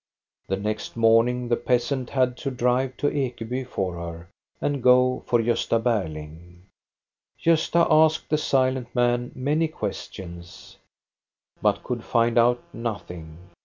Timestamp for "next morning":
0.57-1.47